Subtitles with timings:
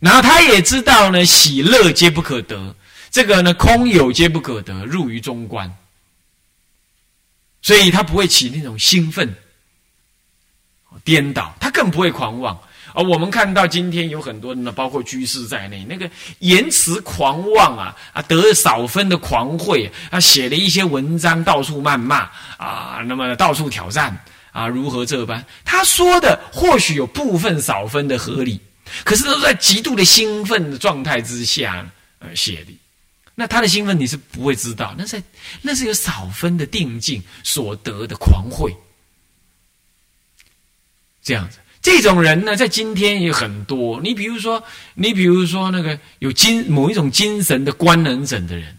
[0.00, 2.74] 然后他也知道呢，喜乐皆不可得，
[3.10, 5.72] 这个呢，空有皆不可得，入于中观。
[7.60, 9.34] 所以他不会起那种兴奋、
[11.02, 12.56] 颠倒，他更不会狂妄。
[12.94, 16.08] 而我们看到今天有很多人呢，包括居士在内，那个
[16.38, 24.16] 言辞狂妄啊啊，得少分的狂慧啊，写了一些文章到处谩骂啊，那么到处挑战
[24.52, 25.44] 啊，如何这般？
[25.64, 28.60] 他说的或许有部分少分的合理，
[29.04, 32.72] 可是都在极度的兴奋的状态之下呃写的。
[33.34, 35.22] 那他的兴奋你是不会知道，那是
[35.62, 38.74] 那是有少分的定境所得的狂慧，
[41.22, 41.58] 这样子。
[41.80, 44.00] 这种人呢，在今天也很多。
[44.00, 44.62] 你比如说，
[44.94, 48.76] 你比如说那个有精某一种精神的官能症的人，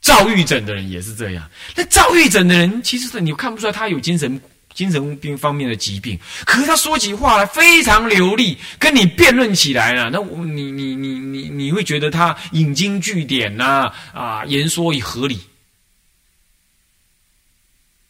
[0.00, 1.50] 躁郁症的人也是这样。
[1.74, 4.40] 那躁郁症的人，其实你看不出来他有精神
[4.76, 15.40] 精神病方面的疾病，可是他说起话来非常流利，跟你辩论起来了，那我你你你你你会觉得他引经据典呐，啊，言说以合理。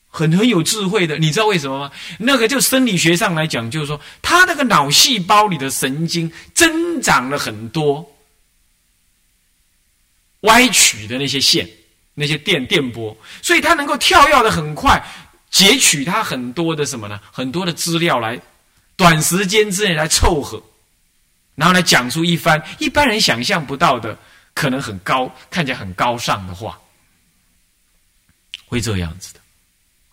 [0.09, 1.93] 很很有智慧的，你知道为什么吗？
[2.19, 8.17] 那个就生理学上来讲，就是说，他那个脑细胞里的神经增长了很多
[10.41, 11.69] 歪曲的那些线、
[12.15, 15.05] 那些电电波，所以他能够跳跃的很快，
[15.57, 17.19] 截取他很多的什么呢？
[17.33, 18.39] 很多的资料来
[18.95, 20.63] 短时间之内来凑合，
[21.55, 24.19] 然后来讲出一番一般人想象不到的，
[24.53, 26.79] 可能很高、看起来很高尚的话，
[28.67, 29.41] 会这样子的。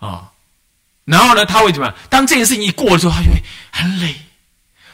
[0.07, 0.31] 啊，
[1.03, 1.95] 然后呢，他会怎么样？
[2.09, 4.15] 当这件事情一过了之后，他就会很累、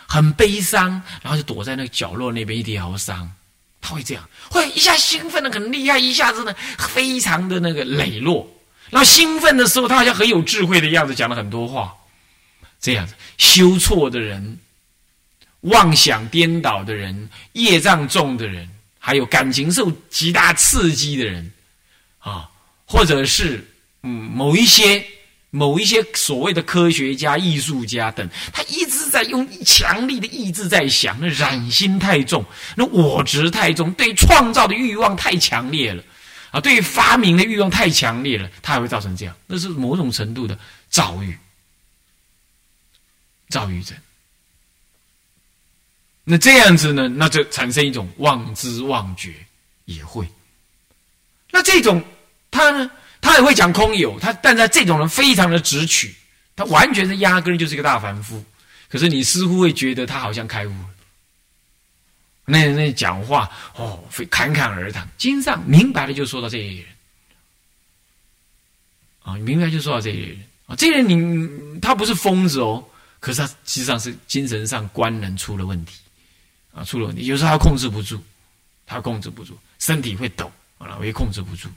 [0.07, 3.31] 很悲伤，然后就躲在那个角落那边一疗伤。
[3.81, 8.51] 他会这样，会一下兴奋的很厉害，一下子呢非常的那个磊落。
[8.89, 11.93] 那兴奋的时候，他好像很有智慧的样子，讲了很多话。
[12.81, 14.59] 这样子，修错的人、
[15.61, 21.51] 妄想颠倒的人、业障重的人，还有感情受极大刺激的人，
[22.19, 22.49] 啊，
[22.85, 23.65] 或者是。
[24.01, 25.05] 嗯，某一些、
[25.49, 32.45] 某一些所谓的科学家、艺术家等，他一直在用强力的意志在想，那染心太重，
[32.77, 36.01] 那我执太重，对创造的欲望太强烈了
[36.51, 40.57] 啊，对于发明的欲望太强烈了，它还会造成这样，那是某种程度的
[40.89, 41.37] 躁郁、
[43.49, 43.97] 躁郁症。
[46.23, 49.33] 那这样子呢，那就产生一种妄知妄觉，
[49.85, 50.27] 也会。
[51.51, 52.03] 那这种
[52.51, 52.89] 他呢？
[53.21, 56.15] 他也会讲空有，他但在这种人非常的直取，
[56.55, 58.41] 他完全是压根就是一个大凡夫。
[58.87, 60.89] 可是你似乎会觉得他好像开悟了。
[62.49, 66.85] 那那讲话哦，会侃侃而谈，经上明白的就说到这些人
[69.21, 72.83] 啊，明白就说到这些人啊，这些人你他不是疯子哦，
[73.19, 75.99] 可是他实际上是精神上官能出了问题
[76.73, 78.19] 啊，出了问题，有时候他控制不住，
[78.87, 81.69] 他控制不住，身体会抖啊，我也控制不住。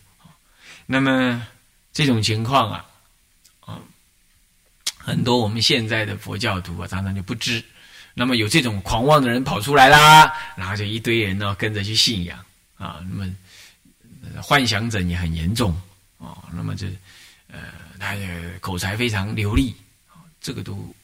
[0.86, 1.46] 那么
[1.92, 2.86] 这种情况啊，
[3.60, 3.78] 啊，
[4.96, 7.62] 很多我们现在的佛教徒啊，常常就不知。
[8.14, 12.38] 那么有这种狂妄的人跑出来啦，然后就一堆人呢跟着去信仰
[12.76, 13.00] 啊。
[13.08, 13.30] 那么
[14.42, 15.74] 幻想症也很严重
[16.18, 16.36] 啊。
[16.54, 16.86] 那么这
[17.48, 17.58] 呃，
[17.98, 18.20] 他的
[18.60, 19.74] 口才非常流利，
[20.40, 20.94] 这个都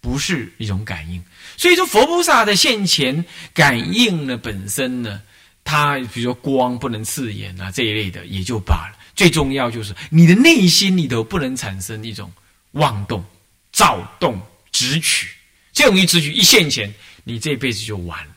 [0.00, 1.22] 不是一种感应。
[1.56, 5.20] 所以说，佛菩萨的现前感应呢，本身呢，
[5.64, 8.98] 他比如说光不能刺眼啊这一类的，也就罢了。
[9.14, 12.30] 最重要就是你的内心里头不能产生一种
[12.72, 13.24] 妄动、
[13.72, 15.34] 躁动、直取，
[15.78, 18.34] 这种一直取一现前，你这辈子就完了。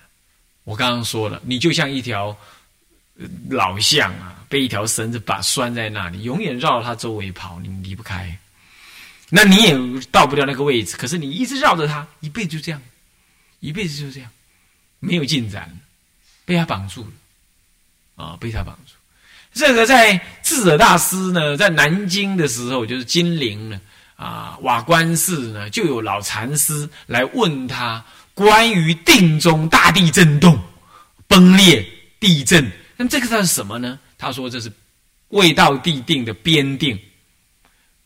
[0.64, 2.38] 我刚刚说了，你就像一条
[3.50, 8.38] 老象啊，被一条绳子把拴在那里，永远绕着它周围跑，你离不开。
[9.32, 9.76] 那你也
[10.12, 12.80] 到不了那个位置，可是你一直绕着它，一辈子就这样，
[13.60, 14.30] 一辈子就这样，
[15.00, 15.76] 没有进展，
[16.46, 18.94] 被它绑住了啊，被它绑住。
[19.52, 23.82] 这个在智者大师呢，在南京的时候，就是金陵呢，
[24.22, 28.06] 啊，瓦官寺呢，就有老禅师来问他
[28.36, 30.62] 关于定中大地震动、
[31.28, 31.84] 崩裂、
[32.20, 33.98] 地震，那么这个算什么呢？
[34.20, 34.72] 他说这是
[35.30, 37.00] 未到地定的边定，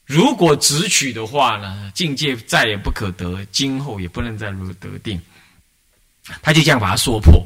[0.05, 5.21] 如果直取的话呢，境界再也不可得，今后也不能再如得定。
[6.41, 7.45] 他就这样把它说破，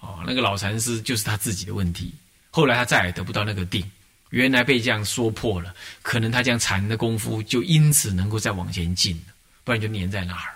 [0.00, 2.12] 哦，那个老禅师就是他自己的问题。
[2.50, 3.88] 后来他再也得不到那个定，
[4.34, 5.72] 原来被这样说破了，
[6.02, 9.16] 可能他这样禅的功夫就因此能够再往前进，
[9.62, 10.50] 不然就粘在那儿。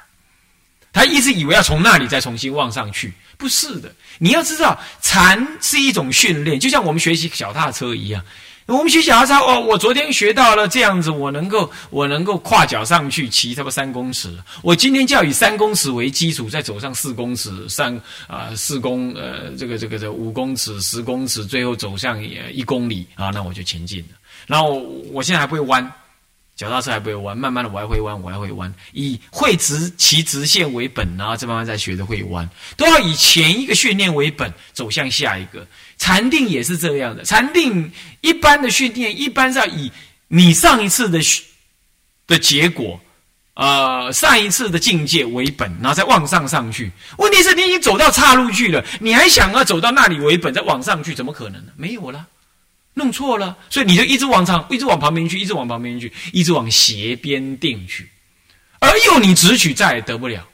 [0.93, 3.95] 他一直以为要从那里再重新望上去，不是的。
[4.19, 8.25] 你要知道，禅是一种训练，就像我们学习小踏车一样，
[8.69, 14.29] 我们学脚踏车哦，我昨天学到了这样子，我能够我能够跨脚上去骑差不多三公尺。
[14.63, 22.23] 我今天就要以三公尺为基础，再走上四公尺，上啊四公呃这个这个这五公尺、十公尺，最后走向
[22.53, 24.19] 一公里啊，那我就前进了。
[24.47, 24.75] 然后
[25.13, 25.91] 我现在还不会弯。
[26.59, 28.75] 脚踏车还不会弯，慢慢的我还会弯，我还会弯。
[28.93, 35.65] 以会直骑直线为本啊，再慢慢再学的会弯，都要以前一个训练为本，走向下一个。
[35.99, 37.89] 禅定也是这样的，禅定
[38.23, 39.91] 一般的训练，一般是要以
[40.27, 41.21] 你上一次的
[42.27, 43.01] 的结果，
[43.55, 46.91] 呃，上一次的境界为本，然后再往上上去。
[47.19, 51.71] 问题是你已经走到岔路去了，你还想要走到那里为本，再往上去，怎么可能呢？
[51.77, 52.27] 没有了。
[52.99, 58.07] 弄错了，所以你就一直往上，一直往旁边去，一直往旁边去，一直往斜边定去，
[58.81, 60.47] 而又你直取再也得不了。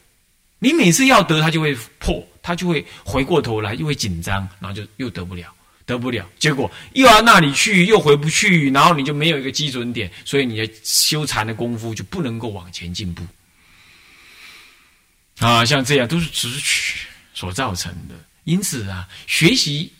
[0.61, 5.52] 你每次要得，它就会破，它就会回过头来，又会紧张，然后就又得不了，
[5.85, 6.25] 得不了。
[6.38, 13.26] 结果又要那里去，又回不去，然后你就没有一个基准点，所以你的修禅的功夫就不能够往前进步。
[15.38, 18.14] 啊，像这样都是直取所造成的。
[18.44, 19.91] 因此啊，学习。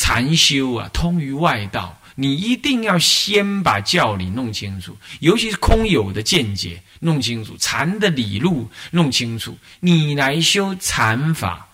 [0.00, 11.68] 禅修啊，通于外道，你一定要先把教理弄清楚，尤其是空有的见解弄清楚，禅的理路弄清楚，你来修禅法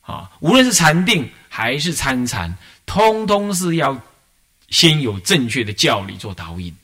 [0.00, 2.56] 啊，无论是禅定还是参禅，
[2.86, 4.00] 通通是要
[4.70, 6.74] 先有正确的教理做导引，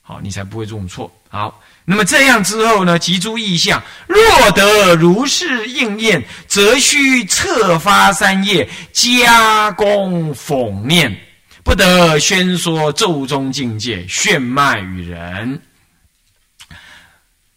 [0.00, 1.12] 好，你才不会种错。
[1.34, 1.60] 好。
[1.84, 2.98] 那么这样之后呢？
[2.98, 11.14] 集诸意象，若得如是应验，则须策发三业，加功讽念，
[11.62, 15.60] 不得宣说咒中境界，炫迈于人。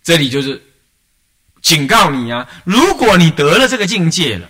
[0.03, 0.61] 这里就是
[1.61, 2.45] 警告你啊！
[2.65, 4.49] 如果你得了这个境界了，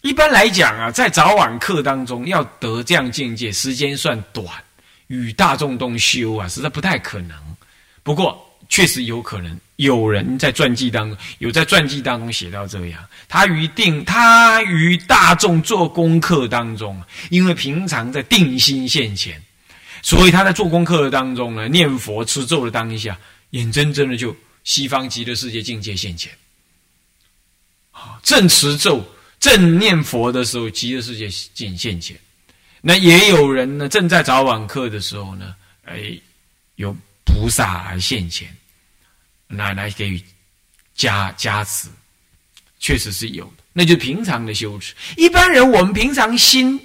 [0.00, 4.46] 一般来讲啊，在早晚课当中要得这样境界，时间算短，
[5.06, 7.55] 与大众同修啊，实在不太可能。
[8.06, 8.42] 不过。
[8.68, 17.00] 确实有可能有人在传记当中有在传记当中写到这样，他于定他于大众做功课当中，
[17.30, 19.40] 因为平常在定心现前，
[20.02, 23.16] 所以他在做功课的当中呢，念佛持咒的当下，
[23.50, 26.32] 眼睁睁的就西方极乐世界境界现前。
[27.92, 29.00] 啊，正持咒
[29.38, 32.18] 正念佛的时候，极乐世界境现前。
[32.80, 35.54] 那也有人呢，正在早晚课的时候呢，
[35.84, 36.18] 哎，
[36.74, 36.96] 有。
[37.26, 38.48] 菩萨而现前，
[39.48, 40.22] 来来给予
[40.94, 41.88] 加加持，
[42.78, 43.64] 确实是有的。
[43.74, 44.94] 那就平常的修持。
[45.16, 46.80] 一般人，我们平常心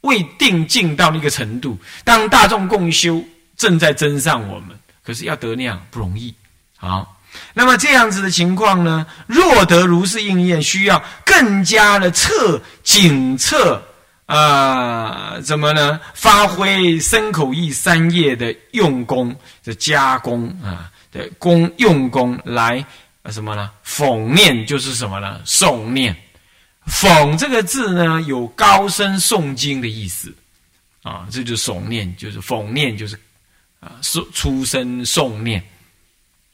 [0.00, 3.24] 未定静到那个程度，当大众共修，
[3.56, 6.34] 正在增上我们，可是要得那样不容易。
[6.76, 7.20] 好，
[7.54, 9.06] 那么这样子的情况呢？
[9.26, 13.80] 若得如是应验，需要更加的测警测。
[14.30, 16.00] 啊，怎么呢？
[16.14, 19.34] 发挥身口意三业的用功
[19.64, 22.84] 的加工啊，的功用功来
[23.30, 23.72] 什么呢？
[23.84, 25.40] 讽念就是什么呢？
[25.44, 26.16] 诵念。
[26.86, 30.32] 讽这个字呢，有高声诵经的意思
[31.02, 33.18] 啊，这就是诵念，就是讽念，就是
[33.80, 35.60] 啊，出出声诵念，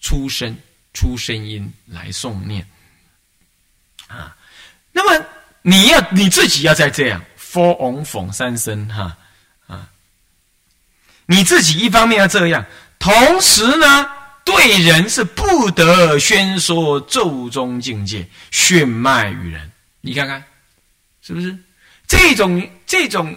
[0.00, 0.56] 出声
[0.94, 2.66] 出声音来诵念
[4.06, 4.34] 啊。
[4.92, 5.26] 那么
[5.60, 7.22] 你要你自己要在这样。
[7.56, 9.16] 佛翁讽三声哈
[9.66, 9.88] 啊，
[11.24, 12.62] 你自己一方面要这样，
[12.98, 14.06] 同时呢，
[14.44, 19.72] 对人是不得宣说咒中境界，炫迈于人。
[20.02, 20.44] 你看看，
[21.22, 21.58] 是不是
[22.06, 23.34] 这种这种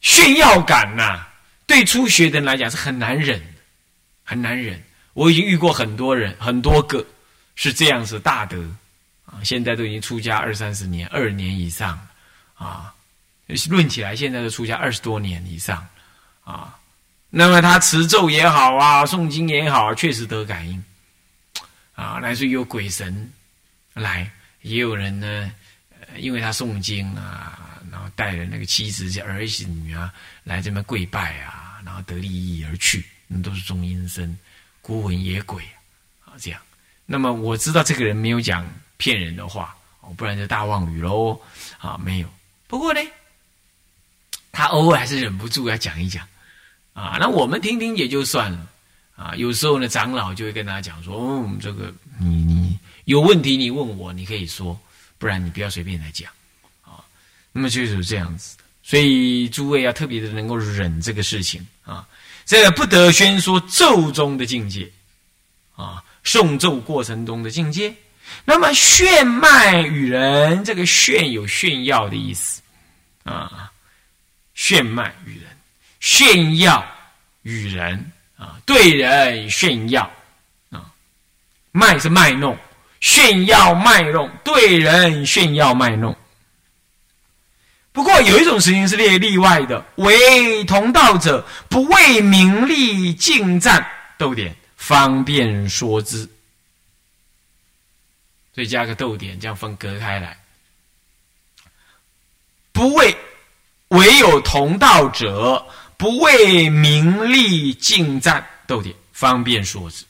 [0.00, 1.26] 炫耀感呐？
[1.66, 3.42] 对初学的人来讲是很难忍，
[4.22, 4.80] 很难忍。
[5.14, 7.04] 我已经遇过很多人，很多个
[7.56, 8.62] 是这样子大德
[9.26, 11.98] 啊，现在都已经出家二三十年、二年以上
[12.54, 12.94] 啊。
[13.70, 15.86] 论起来，现在都出家二十多年以上，
[16.44, 16.78] 啊，
[17.30, 20.84] 那么他持咒也好啊，诵经也好，确实得感应，
[21.94, 23.32] 啊，乃至有鬼神
[23.94, 25.50] 来，也有人呢，
[26.16, 30.12] 因为他诵经啊，然后带着那个妻子、儿媳女啊
[30.44, 34.38] 来这边跪拜啊，然后得利益而去，那都是中阴身、
[34.82, 35.62] 孤魂野鬼
[36.24, 36.60] 啊，这样。
[37.06, 38.66] 那么我知道这个人没有讲
[38.98, 41.40] 骗人的话，哦，不然就大妄语喽，
[41.78, 42.28] 啊，没有。
[42.66, 43.00] 不过呢。
[44.58, 46.26] 他偶尔还是忍不住要讲一讲，
[46.92, 48.66] 啊，那我们听听也就算了，
[49.14, 54.76] 啊，有时候呢，长老就会跟他讲说，哦，这个你你有问题你问我，你可以说，
[55.16, 56.28] 不然你不要随便来讲，
[56.82, 56.98] 啊，
[57.52, 62.04] 那么就是这样子，所以诸位要特别的能够忍这个事情啊，
[62.44, 64.90] 这个不得宣说咒中的境界，
[65.76, 67.94] 啊，诵咒过程中的境界，
[68.44, 72.60] 那么炫迈与人，这个炫有炫耀的意思，
[73.22, 73.70] 啊。
[74.58, 75.56] 炫迈于人，
[76.00, 76.84] 炫耀
[77.42, 80.10] 与人啊，对人炫耀
[80.70, 80.90] 啊，
[81.70, 82.58] 卖是卖弄，
[83.00, 86.14] 炫耀卖弄，对人炫耀卖弄。
[87.92, 93.88] 不过有一种事情是列例外的，为同道者不为名利竞战，
[94.18, 96.28] 逗点方便说之。
[98.52, 100.36] 所以加个逗点，这样分隔开来。
[102.72, 103.16] 不为
[103.88, 105.66] 唯有同道者，
[105.96, 110.04] 不为名利竞战，逗点方便说之。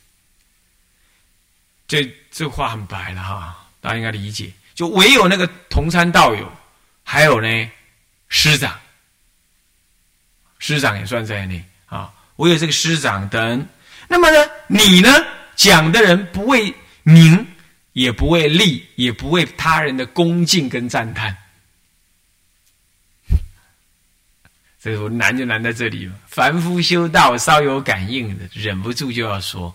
[1.87, 4.53] 这这话很白了哈，大家应该理解。
[4.75, 6.53] 就唯有那个同参道友，
[7.03, 7.71] 还有呢。
[8.29, 8.79] 师长，
[10.59, 12.13] 师长也算在内啊。
[12.37, 13.67] 我有这个师长等，
[14.07, 15.09] 那么呢，你呢
[15.57, 17.47] 讲的人不为名，
[17.95, 21.35] 也不为利，也不为他人的恭敬跟赞叹。
[24.81, 26.15] 这个难就难在这里了。
[26.27, 29.75] 凡夫修道稍有感应的，忍不住就要说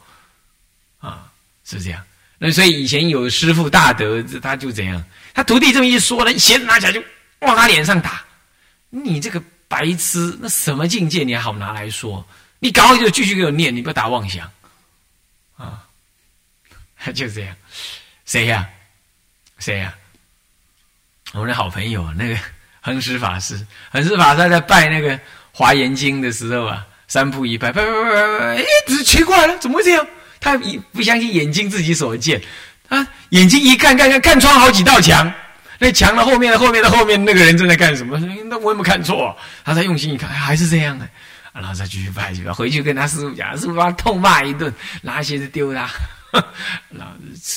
[1.00, 1.32] 啊，
[1.66, 2.04] 是这样。
[2.38, 7.04] 那所以以前有师傅大德，他就怎样，他徒弟这么一说呢，鞋子拿起来就
[7.40, 8.24] 往他脸上打。
[8.90, 12.26] 你这个白痴，那什么境界你还好拿来说？
[12.60, 14.50] 你搞好就继续给我念，你不要打妄想
[15.58, 15.86] 啊！
[17.14, 17.56] 就这样，
[18.26, 18.70] 谁呀？
[19.60, 19.94] 谁呀？
[21.34, 22.38] 我们的好朋友那个
[22.84, 25.18] 恒师法师，恒师法师在拜那个
[25.54, 28.64] 华严经的时候啊，三步一拜，拜拜拜拜拜，哎，
[29.06, 30.06] 奇怪了，怎么会这样？
[30.42, 30.60] 他
[30.92, 32.42] 不相信眼睛自己所见
[32.90, 35.32] 啊，眼睛一看，看看看穿好几道墙。
[35.80, 38.20] 那墙的后面的后面的后面那个人正在干什么？
[38.46, 39.36] 那我有没有看错？
[39.64, 41.08] 他在用心一看，还是这样的。
[41.54, 42.52] 然后再继续拜去吧。
[42.54, 45.90] 回去跟他师傅讲，师傅把他痛骂一顿，拿鞋子丢他。
[46.90, 47.14] 然后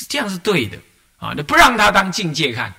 [0.09, 0.77] 这样是对的
[1.19, 2.73] 啊，那不让他当境界看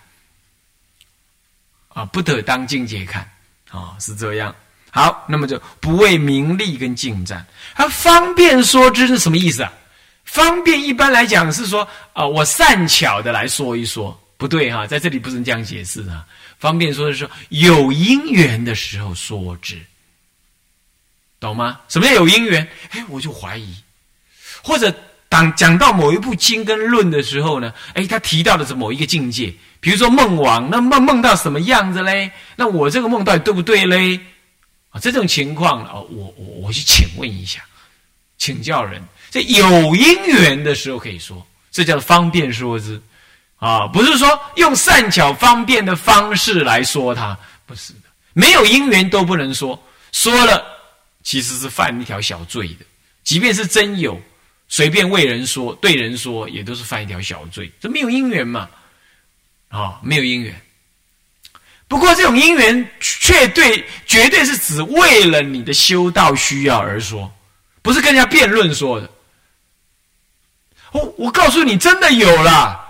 [1.98, 3.28] 啊，不得当境界看
[3.72, 4.54] 啊，是这样。
[4.92, 9.74] 好，那么就不为名利跟竞战，他方便说之是什么意思啊？
[10.24, 14.16] 方便一般来讲是说啊，我善巧的来说一说。
[14.38, 16.24] 不对哈，在这里不能这样解释啊。
[16.60, 19.82] 方便说的是有因缘的时候说之，
[21.40, 21.80] 懂吗？
[21.88, 22.68] 什么叫有因缘？
[22.92, 23.76] 哎，我就怀疑，
[24.62, 24.94] 或者
[25.28, 32.32] 当讲到某一部经跟论的时候呢，哎，他提到的是某一个境界，比如说梦王，那梦梦到什么样子嘞？
[32.56, 34.20] 那我这个梦到底对不对嘞？
[34.90, 37.62] 啊，这种情况哦，我我我去请问一下，
[38.38, 43.02] 请教人，这有因缘的时候可以说，这叫方便说之。
[43.60, 48.02] 啊，不是说用善巧方便的方式来说它，不是的，
[48.34, 50.64] 没有因缘都不能说，说了
[51.24, 52.86] 其实是犯一条小罪的。
[53.24, 54.22] 即便是真有，
[54.68, 57.72] 随便为人说、对人说，也都是犯一条小罪。
[57.80, 58.70] 这没有因缘嘛？
[59.70, 60.62] 啊，没有因缘。
[61.88, 67.32] 不过这种因缘，却对，绝对是指为了你的修道需要而说，
[67.82, 69.10] 不是跟人家辩论说的。
[70.92, 72.86] 我我告诉你，真的有了。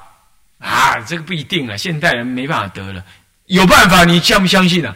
[0.60, 3.04] 啊，这个不一定啊，现代人没办法得了，
[3.46, 4.96] 有办法，你相不相信啊？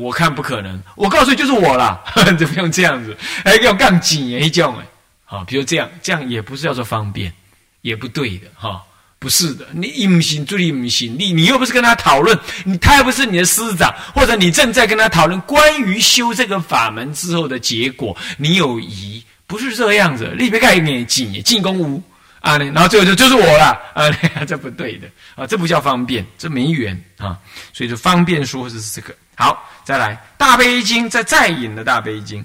[0.00, 0.80] 我看不可能。
[0.94, 2.00] 我告诉你，就是我啦，
[2.38, 4.86] 就不用这样子，还要杠紧一种哎。
[5.24, 7.32] 好，比如这样，这样也不是叫做方便，
[7.80, 8.80] 也不对的哈，
[9.26, 9.66] 不是的。
[9.72, 20.32] 你隐行，注意唔行，你你又不是跟他讨论，你他又不是你的师长，或者你正在跟他讨论关于修这个法门之后的结果，你有疑，不是这个样子。
[20.38, 22.00] 你别盖眼进进攻屋。
[22.38, 24.08] 啊，然后最后就就是我了 啊，
[24.46, 27.36] 这不对的啊，这不叫方便，这没缘啊，
[27.72, 29.12] 所以就方便说是这个。
[29.34, 32.44] 好，再来大悲经，再再引的大悲经，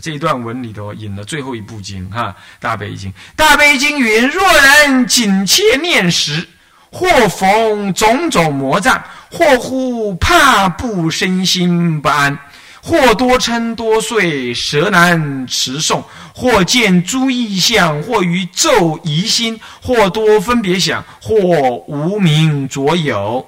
[0.00, 6.48] 这一段文里头引了最后一部经哈，大悲经，大悲经云：若人紧切念时，
[6.90, 12.38] 或逢种种魔障，或乎怕不身心不安。
[12.84, 16.02] 或多嗔多睡，舌难持诵；
[16.34, 21.38] 或见诸异象，或于咒疑心；或多分别想，或
[21.86, 23.46] 无名着有。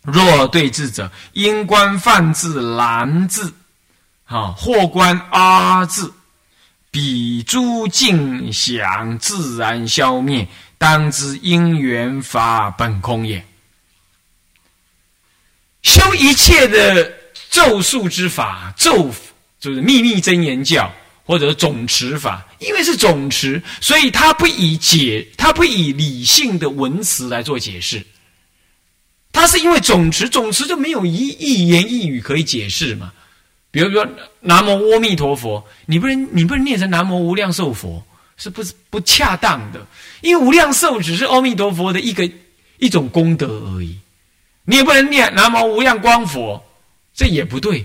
[0.00, 3.52] 若对治者，应观犯字难字，
[4.30, 6.12] 啊，或观阿字，
[6.90, 13.44] 彼诸境想自然消灭，当知因缘法本空也。
[15.82, 17.20] 修一切的。
[17.50, 19.12] 咒术之法，咒
[19.58, 20.88] 就是秘密真言教，
[21.24, 28.06] 或者总持法，因为是总持，所以他不以解，他不以理性的文词来做解释。
[29.32, 33.12] 他是因为总持，总持就没有一一言一语可以解释嘛。
[33.70, 34.06] 比如说
[34.40, 38.02] 南无阿弥陀佛，你不能你不能念成南无无量寿佛，
[38.36, 39.86] 是不是不恰当的？
[40.22, 42.28] 因为无量寿只是阿弥陀佛的一个
[42.78, 43.98] 一种功德而已，
[44.64, 46.62] 你也不能念南无无量光佛。
[47.14, 47.84] 这也不对，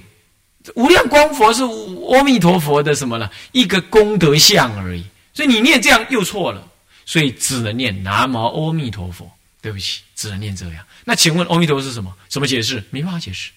[0.75, 1.61] 无量光佛是
[2.09, 3.29] 阿弥陀佛的什么呢？
[3.51, 5.03] 一个功德相而已。
[5.33, 6.65] 所以你念这样又错了，
[7.05, 9.29] 所以只能念南无阿弥陀佛。
[9.61, 10.85] 对不起，只能念这样。
[11.03, 12.13] 那请问阿弥陀佛是什么？
[12.29, 12.83] 什么解释？
[12.91, 13.49] 没办法解释，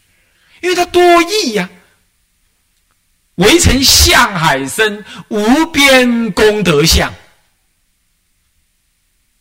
[0.62, 1.68] 因为它多义呀。
[3.38, 7.12] 围城向海深，无边功德相，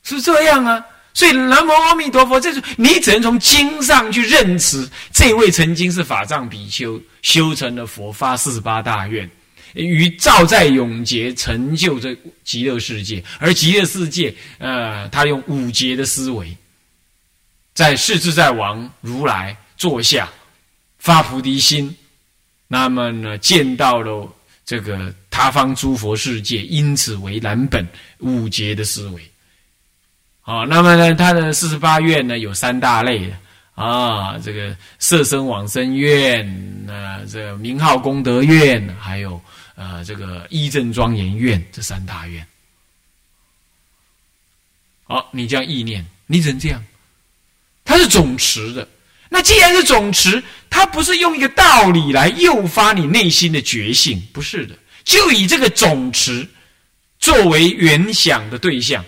[0.01, 0.83] 是这样啊。
[1.13, 9.27] 所以南无阿弥陀佛，这是你只能从经上去认识，这位曾经是法藏比丘，修成了佛，发四十八大愿，
[9.73, 13.23] 于照在永劫成就这极乐世界。
[13.39, 16.55] 而极乐世界，呃，他用五劫的思维，
[17.73, 20.29] 在世自在王如来坐下
[20.99, 21.97] 发菩提心，
[22.67, 24.27] 那么呢，见到了
[24.65, 27.87] 这个他方诸佛世界，因此为蓝本
[28.19, 29.31] 五劫的思维。
[30.41, 33.37] 啊，那么呢，他的四十八愿呢有三大类的
[33.75, 39.39] 啊，这个色身往生愿，那这个名号功德愿，还有
[39.75, 42.45] 呃这个一正庄严愿，这三大愿。
[45.03, 46.83] 好，你这样意念，你只能这样，
[47.85, 48.87] 它是总持的。
[49.29, 56.47] 那既然是总持，它不是用一个道理来诱发你内心的觉醒，不是的，就以这个总持
[57.19, 59.03] 作为原想的对象。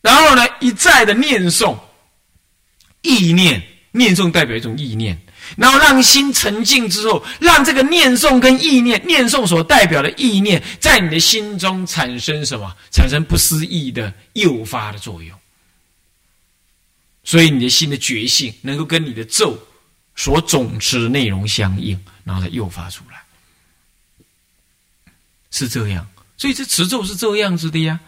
[0.00, 1.78] 然后呢，一再的念诵，
[3.02, 5.16] 意念念诵代表一种意念，
[5.56, 12.74] 然后让心沉静之后，让这个念诵跟意念念诵所代表的意念，在你的心中产生什么？
[12.90, 15.38] 产生不思议的诱发的作用。
[17.24, 19.56] 所以你的心的觉性能够跟你的咒
[20.16, 23.22] 所总持的内容相应，然后再诱发出来，
[25.50, 26.06] 是这样。
[26.36, 28.00] 所以这持咒是这样子的呀。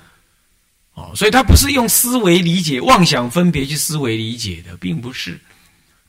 [0.94, 5.40] 哦，所以他不是用思维理解、妄想分别去思维理解的，并不是，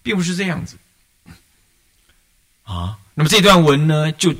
[0.03, 0.77] 并不是这样子。
[2.63, 4.33] 啊，那么这段文呢，就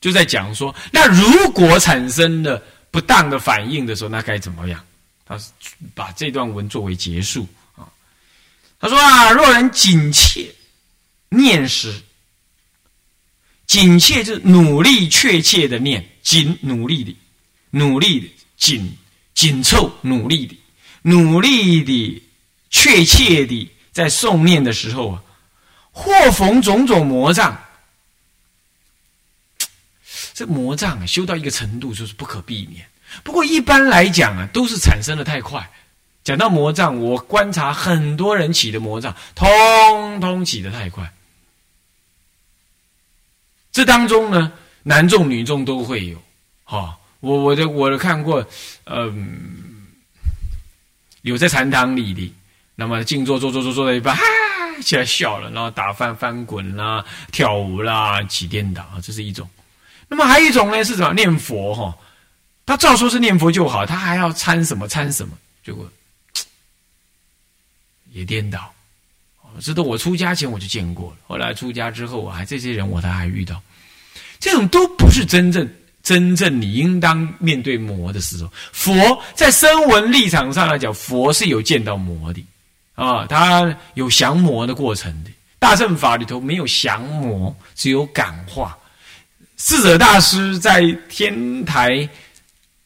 [0.00, 4.82] 就在讲说，那如果产生了不当的反应的时候，那该怎么样？
[5.26, 5.50] 他是
[5.94, 7.46] 把这段文作为结束。
[8.82, 10.54] 他说啊，若人紧切
[11.30, 12.02] 念时，
[13.66, 17.16] 紧切就是努力、确切的念，紧努力的、
[17.70, 18.94] 努力的、紧。
[19.34, 20.54] 紧凑、努力的、
[21.00, 22.22] 努力的、
[22.68, 25.22] 确切的，在诵念的时候啊，
[25.90, 27.58] 或逢种种魔障。
[30.34, 32.86] 这魔障啊，修到一个程度就是不可避免。
[33.24, 35.68] 不过一般来讲啊，都是产生的太快。
[36.24, 41.12] 讲到魔障，我观察很多人起的魔障，通通起的太快。
[43.72, 46.22] 这当中呢，男众女众都会有，
[46.64, 46.98] 哈。
[47.20, 48.44] 我我的我的看过，
[48.86, 49.86] 嗯，
[51.20, 52.34] 有在禅堂里的，
[52.74, 54.22] 那么静坐坐坐坐坐到一半，哈
[54.82, 59.48] 起来笑了，然后打翻翻滚啦，跳舞啦，起颠倒啊，这是一种。
[60.08, 61.14] 那么还有一种呢，是什么？
[61.14, 61.96] 念佛哈，
[62.66, 65.32] 他照说是念佛就好，他还要参什么参什么，
[65.64, 65.88] 结果
[68.12, 68.72] 也颠倒。
[69.60, 73.60] 这都我出家前我就见过了，后来出家之后，我还这些人我他还遇到，
[74.38, 75.68] 这种都不是真正。
[76.02, 82.44] 真正你应当面对魔的时候，佛在声闻立场上来讲，佛是有见到魔的
[82.96, 85.30] 啊，他有降魔的过程的。
[85.60, 88.76] 大乘法里头没有降魔，只有感化。
[89.56, 92.08] 智者大师在天台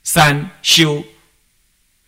[0.02, 1.02] 山修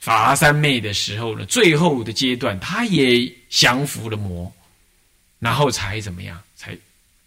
[0.00, 4.52] 法华三昧的时候呢，最后的阶段，他也降服了魔，
[5.38, 6.40] 然后才怎么样？
[6.56, 6.76] 才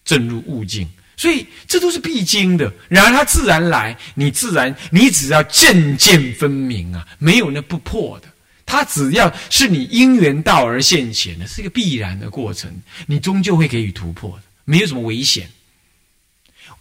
[0.03, 0.89] 证入悟境。
[1.17, 8.27] 所以这都是必经的，然而他自然来，你自然你只要渐渐分明啊，没有那不破的。
[8.65, 15.47] 他只要是你因缘到而现前的，是一个必然的过程，你终究会给予突破的，没有什么危险。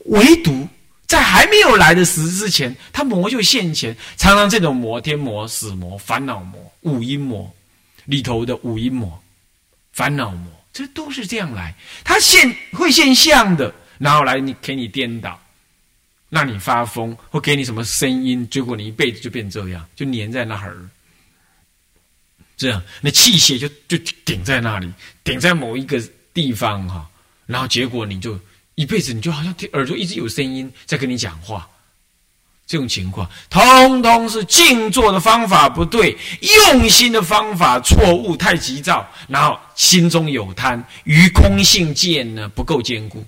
[0.06, 0.66] 唯独
[1.10, 3.96] 在还没有来的时之前，它魔就现前。
[4.16, 7.52] 常常这种魔，天魔、死魔、烦恼魔、五阴魔
[8.04, 9.20] 里头的五阴魔、
[9.92, 13.74] 烦恼魔，这都是这样来，它现会现象的。
[13.98, 15.36] 然后来你给你颠倒，
[16.28, 20.78] 让你发疯，或给你什么声音，结果你一辈子就变这样，就黏在那儿。
[22.56, 24.88] 这样，那气血就就顶在那里，
[25.24, 26.00] 顶在某一个
[26.32, 27.10] 地方哈。
[27.46, 28.38] 然后结果你就
[28.80, 31.68] 一辈子，你就好像听耳朵一直有声音在跟你讲话。
[32.66, 43.22] 这种情况，通通是静坐的方法不对，用心的方法错误，太急躁，然后心中有贪，于空性见呢不够坚固。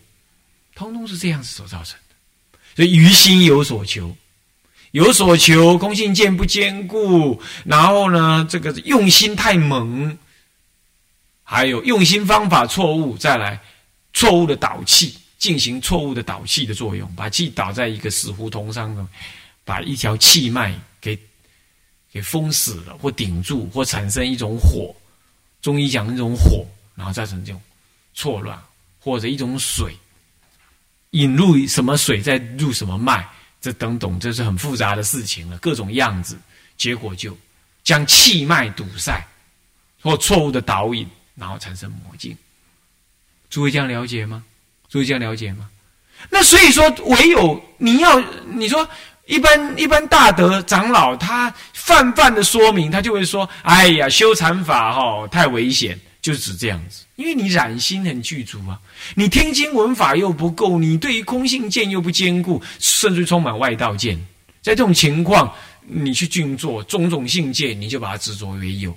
[0.75, 2.17] 通通是这样子所造成的，
[2.77, 4.17] 所以于心有所求，
[4.93, 10.17] 有所求，空性见不坚固，然后呢，这个用心太猛，
[11.43, 13.61] 还有用心方法错误，再来
[14.15, 19.09] 错误的导气，进行错误的导气的作用，把气导在一个死胡同上，
[19.64, 21.18] 把一条气脉给
[22.12, 24.94] 给封死了，或顶住，或产生一种火，
[25.61, 27.61] 中医讲那种火，然后造成这种
[28.14, 28.57] 错乱，
[29.00, 29.96] 或者一种水
[31.11, 33.28] 引入什么水，再入什么脉，
[33.61, 36.38] 这等等，这是很复杂的事情了，各种样子，
[36.76, 37.37] 结果就
[37.83, 39.20] 将气脉堵塞，
[40.00, 42.37] 或错误的导引，然后产生魔镜。
[43.50, 44.44] 诸位这样了解吗？
[44.92, 45.70] 诸位这样了解吗？
[46.28, 48.87] 那所以说，唯有你要你说，
[49.24, 57.05] 一般一般大德长老，他泛泛的说明，他就会说：“哎呀，修禅法哈太危险，就是指这样子。
[57.16, 58.78] 因为你染心很具足啊，
[59.14, 64.14] 你听经闻法又不够，你对于空性见又不坚固，甚至充满外道见。
[64.61, 65.50] 在这种情况，
[65.88, 68.94] 你去静坐种种性见，你就把它执着为有。”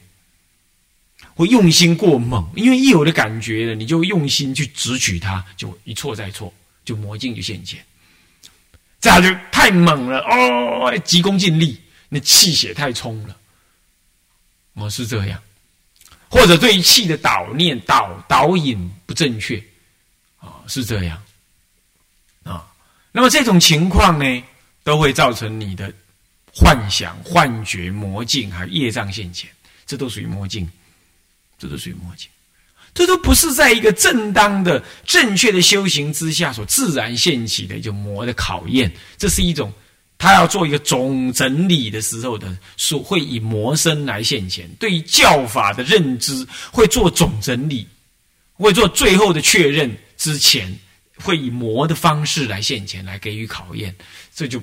[1.36, 6.52] 会用心过猛，因为一有的感觉了，你就用心去直取它，就一错再错，
[6.86, 7.78] 就魔镜就现前。
[9.02, 13.38] 这样就太猛了哦，急功近利，那气血太冲了，
[14.74, 15.39] 哦是这样，
[16.30, 19.62] 或者对于气的导念导导引不正确，
[20.38, 21.21] 啊是这样，
[22.43, 22.65] 啊，
[23.12, 24.43] 那么这种情况呢，
[24.84, 25.93] 都会造成你的
[26.52, 29.50] 幻想、幻觉、魔镜还有业障现前，
[29.86, 30.67] 这都属于魔镜。
[31.58, 32.28] 这都属于魔境，
[32.94, 38.91] 这都不是在一个正当的、正确的修行之下所自然现起的，就魔的考验。
[39.18, 39.72] 这是一种
[40.18, 47.88] 他要做一个总整理的时候的，所会以魔身来现前，对于教法的认知会做总整理，
[48.54, 50.78] 会做最后的确认之前，
[51.18, 53.96] 会以魔的方式来现前，来给予考验。
[54.34, 54.62] 这就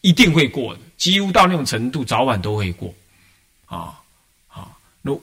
[0.00, 2.94] 一定会过的，几乎到那种程度，早晚都会过
[3.66, 3.98] 啊。
[5.04, 5.20] 那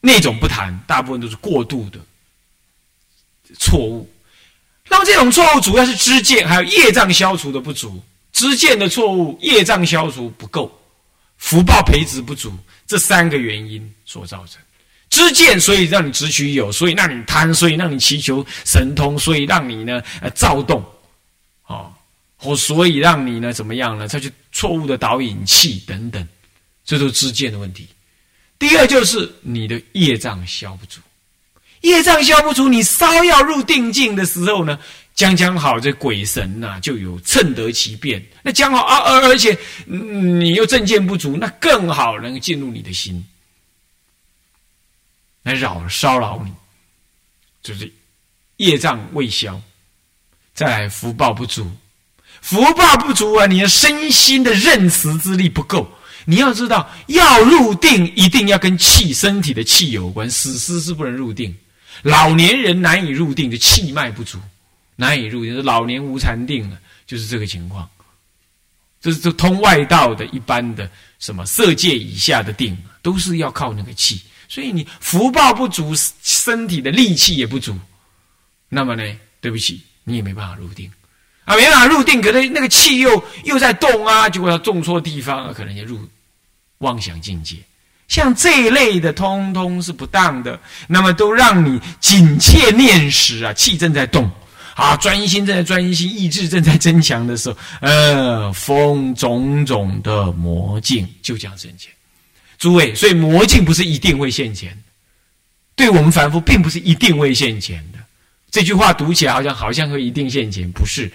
[0.00, 1.98] 那种不谈，大部分都是过度的
[3.58, 4.08] 错误。
[4.88, 10.70] 那么这种错误主要是知见还有业障消除的不足，知见的错误、业障消除不够、
[11.36, 12.56] 福报培植不足，
[12.86, 14.60] 这三个原因所造成。
[15.10, 20.84] 知见所以让你执取有，所以让你贪，所以让你祈求神通，所以让你呢呃躁动，
[21.66, 21.92] 哦，
[22.36, 24.06] 或所以让你呢怎么样呢？
[24.06, 26.28] 他就错误的导引气等等，
[26.84, 27.88] 这都是知见的问题。
[28.58, 31.00] 第二就是你的业障消不足，
[31.82, 34.76] 业障消不足，你稍要入定境的时候呢，
[35.14, 43.24] 将将好这鬼神呐就有趁得其便，那将好啊而而且你又正见不足，那更好能进入你的心，
[45.44, 46.52] 来扰骚扰你，
[47.62, 47.92] 就是
[48.56, 49.60] 业障未消，
[50.52, 51.70] 再来福报不足，
[52.40, 55.88] 福报不足啊，你的身心的认识之力不够。
[56.30, 60.28] 你要知道，要入定一定要跟气、身体的气有关。
[60.28, 61.56] 死尸是不能入定，
[62.02, 64.38] 老年人难以入定，就气脉不足，
[64.94, 65.64] 难以入定。
[65.64, 67.88] 老年无禅定了，就是这个情况。
[69.00, 74.20] 这是通外道的一般的什么色界以下的定，都是要靠那个气。
[74.50, 77.74] 所以你福报不足，身体的力气也不足，
[78.68, 79.02] 那么呢，
[79.40, 80.92] 对不起，你也没办法入定。
[81.46, 85.98] 啊，没办法入定，可能那个气又又在动啊，结果要种错地方，可能也入。
[86.78, 87.56] 妄想境界，
[88.06, 90.58] 像这一类的，通通是不当的。
[90.86, 94.30] 那么都让你紧切念时啊，气正在动
[94.74, 101.92] 啊，专心正在专心，意志正在增强的时候，呃，风种种的魔镜就将现前。
[102.58, 104.76] 诸位，所以魔镜不是一定会现前，
[105.76, 107.98] 对我们凡夫并不是一定会现前的。
[108.50, 111.12] 这句话读起来好像好像会一定现前，不是，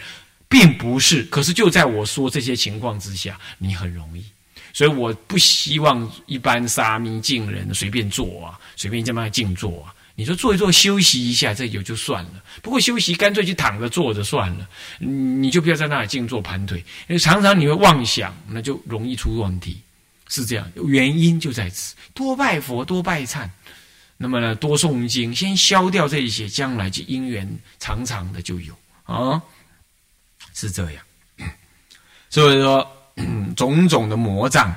[0.48, 1.24] 并不是。
[1.24, 4.24] 可是就在我说这些情况之下，你很容易。
[4.74, 9.94] 所以我不希望一般沙弥静人随便坐啊，随便这么静坐啊。
[10.16, 12.44] 你说坐一坐休息一下，这有就算了。
[12.62, 14.68] 不过休息干脆就躺着坐着算了，
[15.00, 19.80] 你就不要在那里静坐盘腿，因为常常你会妄想，那就容易出问题。
[20.28, 21.96] 是这样，原因就在此。
[22.14, 23.48] 多拜佛，多拜忏，
[24.18, 29.42] 那么呢，多诵经，先消掉这一些，将来就因缘长长的就有啊。
[30.56, 31.04] 是这样，
[32.32, 33.03] 所以说。
[33.56, 34.76] 种种的魔障，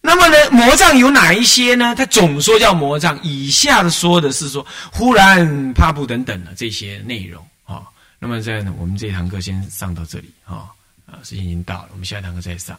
[0.00, 0.50] 那么呢？
[0.50, 1.94] 魔障有哪一些呢？
[1.96, 7.82] 他总说叫魔障，以下的说的是说忽然怕不等等的这些内容啊。
[8.18, 10.66] 那么在，我们这堂课先上到这里啊
[11.06, 12.78] 啊，时间已经到了，我们下一堂课再上。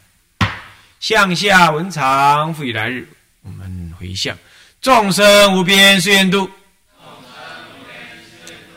[1.00, 3.08] 向下文长复以来日，
[3.42, 4.36] 我们回向
[4.80, 6.50] 众生无边誓愿度，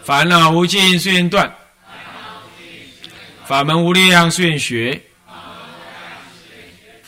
[0.03, 1.53] 烦恼无尽誓愿断，
[3.45, 5.01] 法门无量誓愿学。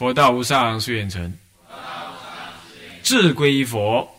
[0.02, 1.32] 佛道无上誓愿成，
[3.04, 4.10] 志归依佛，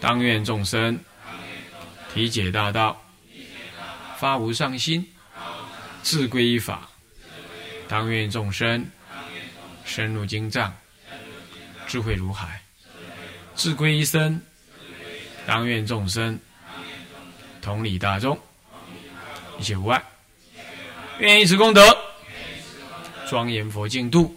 [0.00, 0.98] 当愿众生
[2.12, 3.00] 体解大道，
[4.16, 5.08] 发无上心，
[6.02, 6.88] 智归依法，
[7.86, 8.84] 当愿众生
[9.84, 10.76] 深入经藏，
[11.86, 12.48] 智慧如海；
[13.54, 14.42] 智归依僧，
[15.46, 16.36] 当愿众生
[17.62, 18.36] 同理大众，
[19.60, 20.02] 一切无碍。
[21.20, 21.96] 愿以此功德，
[23.28, 24.36] 庄严佛净土，